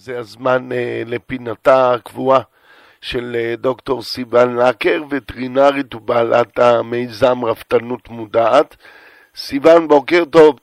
[0.00, 2.40] זה הזמן אה, לפינתה הקבועה
[3.00, 8.76] של אה, דוקטור סיוון לקר, וטרינרית ובעלת המיזם רפתנות מודעת.
[9.36, 10.58] סיוון, בוקר טוב.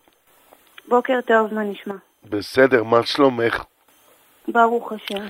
[0.87, 1.95] בוקר טוב, מה נשמע?
[2.29, 3.63] בסדר, מה שלומך?
[4.47, 5.25] ברוך השם.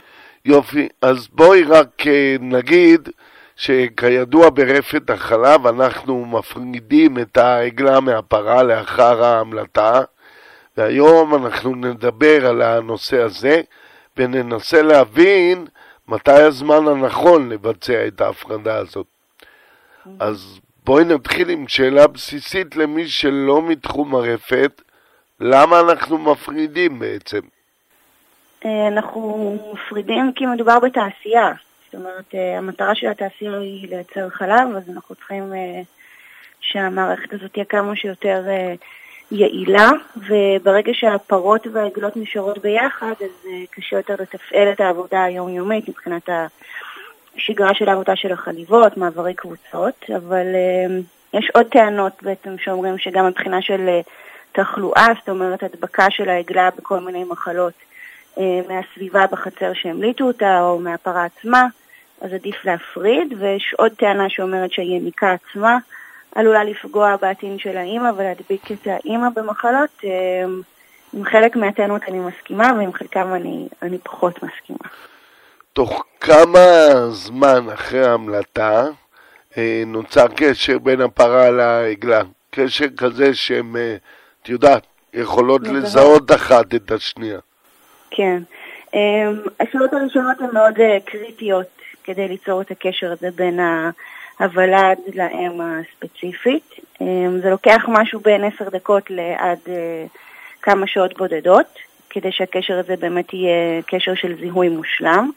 [0.45, 3.09] יופי, אז בואי רק אה, נגיד
[3.55, 10.01] שכידוע ברפת החלב אנחנו מפרידים את העגלה מהפרה לאחר ההמלטה,
[10.77, 13.61] והיום אנחנו נדבר על הנושא הזה
[14.17, 15.65] וננסה להבין
[16.07, 19.07] מתי הזמן הנכון לבצע את ההפרדה הזאת.
[20.19, 24.81] אז בואי נתחיל עם שאלה בסיסית למי שלא מתחום הרפת,
[25.39, 27.39] למה אנחנו מפרידים בעצם?
[28.65, 31.51] אה, אנחנו מפרידים כי מדובר בתעשייה.
[31.85, 35.81] זאת אומרת, אה, המטרה של התעשייה היא לייצר חלב, אז אנחנו צריכים אה,
[36.61, 38.43] שהמערכת הזאת תהיה כמה שיותר
[39.31, 47.73] יעילה, וברגע שהפרות והעגלות נשארות ביחד, אז קשה יותר לתפעל את העבודה היומיומית מבחינת השגרה
[47.73, 50.45] של העבודה של החליבות, מעברי קבוצות, אבל
[51.33, 53.99] יש עוד טענות בעצם שאומרים שגם מבחינה של
[54.51, 57.73] תחלואה, זאת אומרת הדבקה של העגלה בכל מיני מחלות,
[58.37, 61.65] אה, מהסביבה בחצר שהמליטו אותה או מהפרה עצמה,
[62.21, 65.77] אז עדיף להפריד, ויש עוד טענה שאומרת שהיניקה עצמה
[66.37, 69.89] עלולה לפגוע בעתין של האימא ולהדביק את האימא במחלות.
[70.03, 70.45] אה,
[71.13, 74.89] עם חלק מהטענות אני מסכימה ועם חלקם אני, אני פחות מסכימה.
[75.73, 76.59] תוך כמה
[77.09, 78.85] זמן אחרי ההמלטה
[79.57, 82.21] אה, נוצר קשר בין הפרה לעגלה?
[82.51, 83.75] קשר כזה שהן,
[84.41, 87.39] את יודעת, יכולות לזהות אחת את השנייה.
[88.11, 88.41] כן.
[88.93, 88.99] אמ,
[89.59, 91.67] השאלות הראשונות הן מאוד אה, קריטיות
[92.03, 93.59] כדי ליצור את הקשר הזה בין
[94.39, 96.73] הוולד לאם הספציפית.
[97.01, 100.05] אמ, זה לוקח משהו בין עשר דקות לעד אה,
[100.61, 105.31] כמה שעות בודדות, כדי שהקשר הזה באמת יהיה קשר של זיהוי מושלם.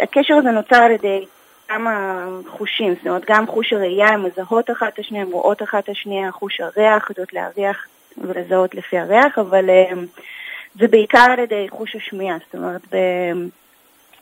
[0.00, 1.24] הקשר הזה נוצר על ידי
[1.68, 5.84] כמה חושים, זאת אומרת גם חוש הראייה, הן מזהות אחת את השנייה, הן רואות אחת
[5.84, 7.86] את השנייה, חוש הריח, יודעות להריח
[8.18, 10.06] ולזהות לפי הריח, אבל אמ,
[10.74, 12.86] זה בעיקר על ידי חוש השמיעה, זאת אומרת,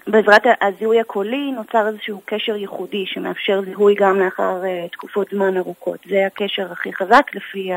[0.06, 5.98] בעזרת הזיהוי הקולי נוצר איזשהו קשר ייחודי שמאפשר זיהוי גם לאחר uh, תקופות זמן ארוכות.
[6.08, 7.70] זה הקשר הכי חזק לפי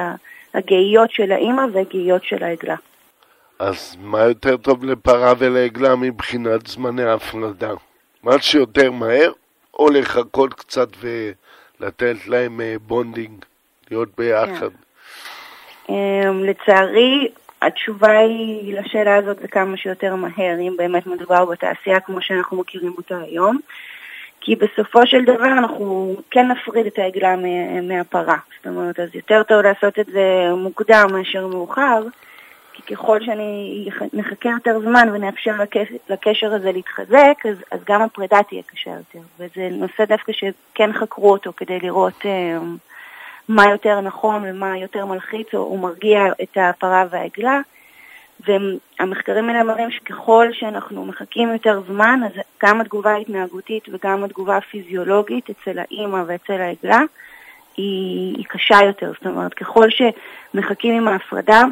[0.54, 2.76] הגאיות של האימא והגאיות של העגלה.
[3.60, 7.72] אז מה יותר טוב לפרה ולעגלה מבחינת זמני ההפרדה?
[8.24, 9.32] מה שיותר מהר,
[9.74, 13.48] או לחכות קצת ולתת להם bonding, אה,
[13.92, 14.70] להיות ביחד?
[15.88, 15.94] כן.
[15.94, 15.94] Um,
[16.44, 17.28] לצערי,
[17.66, 22.94] התשובה היא לשאלה הזאת זה כמה שיותר מהר, אם באמת מדובר בתעשייה כמו שאנחנו מכירים
[22.98, 23.60] אותה היום.
[24.42, 27.36] כי בסופו של דבר אנחנו כן נפריד את העגלה
[27.84, 28.38] מהפרה.
[28.58, 32.04] זאת אומרת, אז יותר טוב לעשות את זה מוקדם מאשר מאוחר,
[32.74, 35.56] כי ככל שאנחנו נחכה יותר זמן ונאפשר
[36.10, 39.20] לקשר, הזה להתחזק, אז, אז גם הפרידה תהיה קשה יותר.
[39.40, 42.26] וזה נושא דווקא שכן חקרו אותו כדי לראות...
[42.26, 42.58] אה,
[43.48, 47.60] מה יותר נכון ומה יותר מלחיץ או, מרגיע את הפרה והעגלה.
[48.48, 52.32] והמחקרים האלה מראים שככל שאנחנו מחכים יותר זמן, אז
[52.64, 57.00] גם התגובה ההתנהגותית וגם התגובה הפיזיולוגית אצל האימא ואצל העגלה
[57.78, 59.12] היא, היא קשה יותר.
[59.14, 61.64] זאת אומרת, ככל שמחכים עם ההפרדה,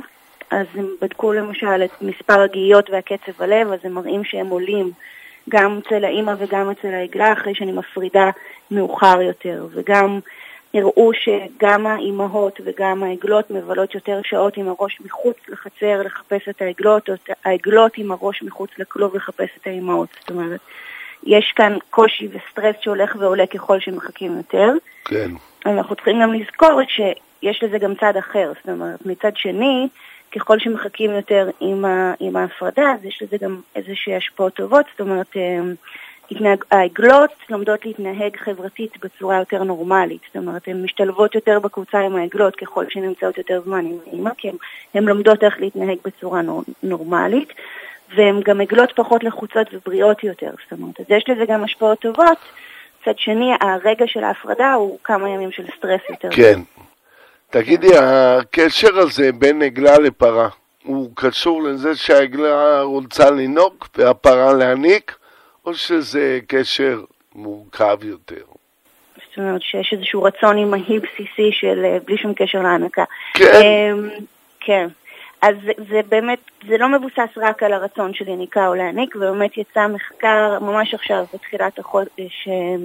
[0.52, 4.92] אז הם בדקו למשל את מספר הגאיות והקצב הלב, אז הם מראים שהם עולים
[5.50, 8.30] גם אצל האימא וגם אצל העגלה אחרי שאני מפרידה
[8.72, 9.68] מאוחר יותר.
[9.72, 10.20] וגם
[10.74, 17.10] הראו שגם האימהות וגם העגלות מבלות יותר שעות עם הראש מחוץ לחצר לחפש את העגלות,
[17.10, 17.14] או
[17.46, 20.10] העגלות עם הראש מחוץ לכלוב לחפש את האימהות.
[20.20, 20.60] זאת אומרת,
[21.24, 24.70] יש כאן קושי וסטרס שהולך ועולה ככל שמחכים יותר.
[25.06, 25.32] כן.
[25.66, 28.52] אנחנו צריכים גם לזכור שיש לזה גם צד אחר.
[28.58, 29.88] זאת אומרת, מצד שני,
[30.36, 34.86] ככל שמחכים יותר עם, ה, עם ההפרדה, אז יש לזה גם איזושהי השפעות טובות.
[34.92, 35.60] זאת אומרת, אה,
[36.72, 42.56] העגלות לומדות להתנהג חברתית בצורה יותר נורמלית, זאת אומרת, הן משתלבות יותר בקבוצה עם העגלות
[42.56, 44.52] ככל שהן נמצאות יותר זמן עם האמא, כי
[44.94, 47.54] הן לומדות איך להתנהג בצורה נור, נורמלית,
[48.16, 52.38] והן גם עגלות פחות לחוצות ובריאות יותר, זאת אומרת, אז יש לזה גם השפעות טובות.
[53.02, 56.30] מצד שני, הרגע של ההפרדה הוא כמה ימים של סטרס יותר.
[56.32, 56.60] כן.
[57.50, 60.50] תגידי, הקשר הזה בין עגלה לפרה,
[60.84, 65.16] הוא קשור לזה שהעגלה רוצה לנהוג והפרה להניק?
[65.66, 67.02] או שזה קשר
[67.36, 68.44] מורכב יותר?
[69.16, 73.04] זאת אומרת שיש איזשהו רצון אימהי בסיסי של אה, בלי שום קשר להנקה.
[73.34, 73.62] כן.
[73.64, 74.10] אמ,
[74.60, 74.88] כן.
[75.42, 79.58] אז זה, זה באמת, זה לא מבוסס רק על הרצון של יניקה או להעניק, ובאמת
[79.58, 82.76] יצא מחקר ממש עכשיו, בתחילת החודש, אה,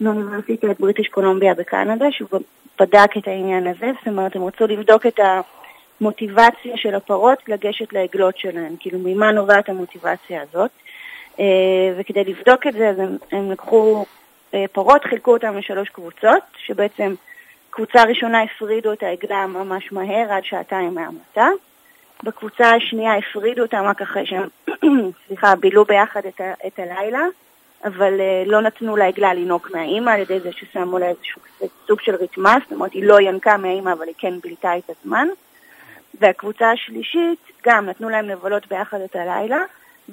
[0.00, 2.28] מאוניברסיטת בריטיש קולומביה בקנדה, שהוא
[2.80, 5.20] בדק את העניין הזה, זאת אומרת, הם רצו לבדוק את
[6.00, 10.70] המוטיבציה של הפרות לגשת לעגלות שלהן, כאילו ממה נובעת המוטיבציה הזאת.
[11.40, 11.44] אה,
[11.96, 14.04] וכדי לבדוק את זה, אז הם, הם לקחו
[14.54, 17.14] אה, פרות, חילקו אותן לשלוש קבוצות, שבעצם
[17.70, 21.48] קבוצה ראשונה הפרידו את העגלה ממש מהר, עד שעתיים מהמתה.
[22.22, 24.48] בקבוצה השנייה הפרידו אותם רק אחרי שהם,
[25.26, 27.22] סליחה, בילו ביחד את, ה, את הלילה,
[27.84, 31.42] אבל uh, לא נתנו לעגלה לינוק מהאימא על ידי זה ששמו לה איזשהו
[31.86, 35.28] סוג של ריתמה, זאת אומרת היא לא ינקה מהאימא אבל היא כן בילתה את הזמן.
[36.20, 39.58] והקבוצה השלישית, גם נתנו להם לבלות ביחד את הלילה,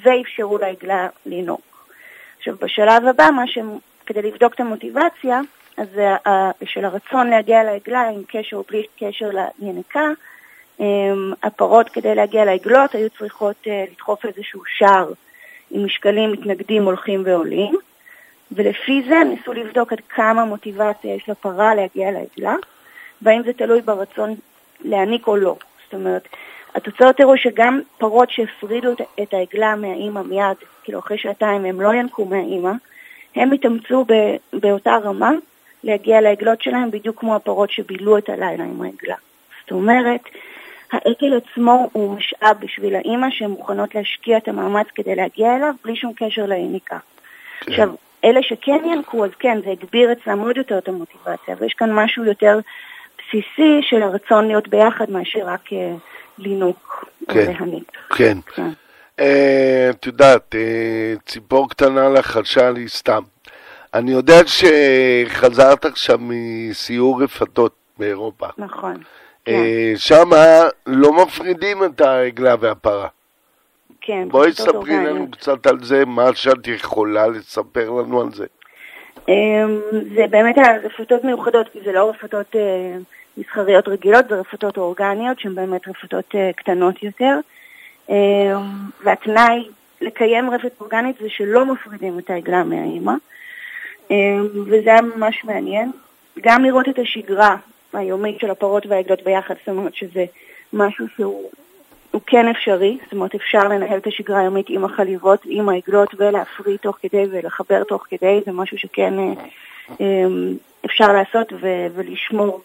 [0.04, 1.88] ואפשרו לעגלה לינוק.
[2.38, 5.42] עכשיו בשלב הבא, מה שהם, כדי לבדוק את המוטיבציה,
[5.78, 6.30] אז uh,
[6.66, 9.30] של הרצון להגיע לעגלה עם קשר או בלי קשר
[9.60, 10.10] ליניקה,
[10.80, 10.84] um,
[11.44, 15.12] הפרות כדי להגיע לעגלות היו צריכות uh, לדחוף איזשהו שער
[15.72, 17.76] עם משקלים מתנגדים הולכים ועולים,
[18.52, 22.56] ולפי זה ניסו לבדוק עד כמה מוטיבציה יש לפרה להגיע לעגלה,
[23.22, 24.36] והאם זה תלוי ברצון
[24.82, 25.56] להעניק או לא.
[25.86, 26.28] זאת אומרת,
[26.76, 32.26] התוצאות הראו שגם פרות שהפרידו את העגלה מהאימא מיד, כאילו אחרי שעתיים הם לא ינקו
[32.26, 32.72] מהאימא,
[33.36, 34.06] הם התאמצו
[34.54, 35.32] באותה רמה
[35.84, 39.16] להגיע לעגלות שלהם בדיוק כמו הפרות שבילו את הלילה עם העגלה.
[39.62, 40.22] זאת אומרת,
[40.92, 45.96] העגל עצמו הוא משאב בשביל האימא שהן מוכנות להשקיע את המאמץ כדי להגיע אליו בלי
[45.96, 46.98] שום קשר ליניקה.
[47.60, 47.72] כן.
[47.72, 47.90] עכשיו,
[48.24, 52.26] אלה שכן ינקו, אז כן, זה הגביר אצלם עוד יותר את המוטיבציה, ויש כאן משהו
[52.26, 52.60] יותר
[53.18, 55.74] בסיסי של הרצון להיות ביחד מאשר רק uh,
[56.40, 57.92] לינוק כן, להניק.
[58.16, 58.38] כן.
[58.56, 58.70] כן.
[59.20, 63.24] אה, את יודעת, אה, ציפור קטנה לחשה לי סתם.
[63.94, 68.48] אני יודע שחזרת עכשיו מסיור רפתות באירופה.
[68.58, 68.98] נכון.
[69.46, 69.54] כן.
[69.96, 70.30] שם
[70.86, 73.08] לא מפרידים את העגלה והפרה.
[74.02, 74.30] כן.
[74.30, 78.46] בואי ספרי לנו קצת על זה, מה שאת יכולה לספר לנו על זה.
[79.28, 79.80] אמ,
[80.16, 82.98] זה באמת רפתות מיוחדות, כי זה לא רפתות אה,
[83.38, 87.40] מסחריות רגילות, זה רפתות אורגניות שהן באמת רפתות אה, קטנות יותר.
[88.10, 88.16] אמ,
[89.04, 89.68] והתנאי
[90.02, 93.14] לקיים רפת אורגנית זה שלא מפרידים את העגלה מהאימא,
[94.12, 95.92] אמ, וזה היה ממש מעניין.
[96.42, 97.56] גם לראות את השגרה
[97.94, 100.26] היומית של הפרות והעגלות ביחד, זאת אומרת שזה
[100.74, 106.16] משהו שהוא כן אפשרי, זאת אומרת אפשר לנהל את השגרה היומית עם החליבות, עם העגלות
[106.18, 109.14] ולהפריד תוך כדי ולחבר תוך כדי, זה משהו שכן
[110.02, 110.26] אה,
[110.86, 111.54] אפשר לעשות
[111.96, 112.62] ולשמור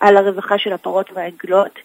[0.00, 1.78] על הרווחה של הפרות והעגלות.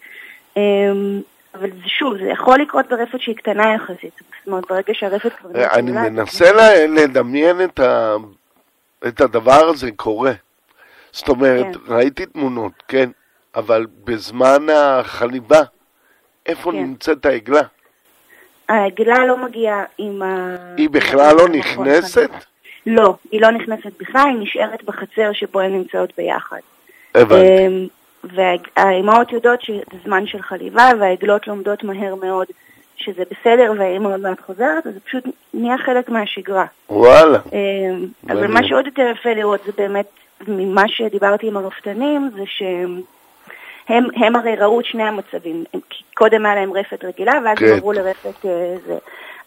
[0.58, 1.22] אמ,
[1.56, 5.50] אבל זה שוב, זה יכול לקרות ברפת שהיא קטנה יחסית, זאת אומרת ברגע שהרפת כבר...
[5.74, 6.52] אני מנסה
[6.88, 8.16] לדמיין את, ה...
[9.08, 10.32] את הדבר הזה קורה.
[11.12, 11.94] זאת אומרת, כן.
[11.94, 13.10] ראיתי תמונות, כן,
[13.56, 15.62] אבל בזמן החליבה,
[16.46, 16.78] איפה כן.
[16.78, 17.62] נמצאת העגלה?
[18.70, 20.56] העגלה לא מגיעה עם ה...
[20.78, 22.30] היא בכלל לא נכנסת?
[22.86, 26.60] לא, היא לא נכנסת בכלל, היא נשארת בחצר שבו הן נמצאות ביחד.
[27.16, 27.90] הבנתי.
[28.24, 32.48] והאימהות יודעות שזה זמן של חליבה, והעגלות לומדות מהר מאוד
[32.96, 35.24] שזה בסדר והאימא עוד מעט חוזרת, אז זה פשוט
[35.54, 36.66] נהיה חלק מהשגרה.
[36.90, 37.40] וואלה.
[37.54, 40.10] אמ, אבל מה שעוד יותר יפה לראות זה באמת
[40.48, 43.02] ממה שדיברתי עם הרפתנים, זה שהם
[44.16, 45.64] הם הרי ראו את שני המצבים.
[45.74, 45.80] הם,
[46.14, 47.66] קודם היה להם רפת רגילה, ואז כן.
[47.66, 48.98] הם עברו לרפת אה, זה.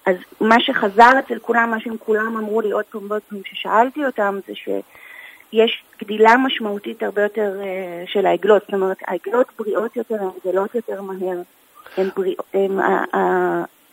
[0.07, 4.07] אז מה שחזר אצל כולם, מה שהם כולם אמרו לי עוד פעם ועוד פעם כששאלתי
[4.07, 4.53] אותם, זה
[5.55, 8.63] שיש גדילה משמעותית הרבה יותר uh, של העגלות.
[8.63, 11.39] זאת אומרת, העגלות בריאות יותר, הן גדלות יותר מהר.
[11.97, 13.19] הן בריאות, הם, uh, uh,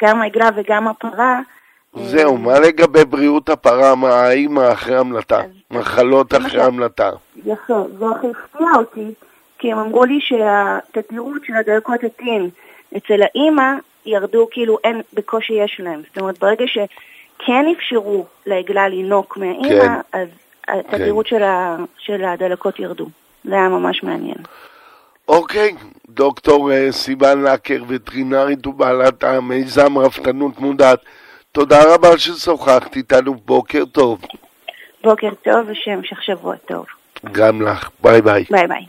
[0.02, 1.40] גם העגלה וגם הפרה,
[1.96, 5.42] זהו, מה לגבי בריאות הפרה, מה האימא אחרי המלטה?
[5.71, 7.09] מחלות אחרי המלטה.
[7.45, 9.14] יפה, זה הכי הפתיע אותי,
[9.59, 12.50] כי הם אמרו לי שהתדירות של הדלקות הטין
[12.97, 13.74] אצל האימא
[14.06, 16.02] ירדו כאילו אין, בקושי יש להם.
[16.07, 20.19] זאת אומרת, ברגע שכן אפשרו לעגלה לינוק מהאימא, כן.
[20.19, 20.28] אז
[20.71, 21.30] התדירות כן.
[21.37, 23.07] של, ה, של הדלקות ירדו.
[23.44, 24.37] זה היה ממש מעניין.
[25.28, 25.75] אוקיי,
[26.09, 30.99] דוקטור אה, סיון לקר, וטרינרית ובעלת המיזם רפתנות מודעת.
[31.51, 34.21] תודה רבה ששוחחת איתנו, בוקר טוב.
[35.04, 36.85] בוקר טוב ושהמשך שבוע טוב.
[37.31, 38.45] גם לך, ביי ביי.
[38.51, 38.85] ביי ביי.